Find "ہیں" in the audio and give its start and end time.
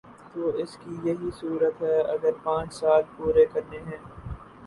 3.79-4.01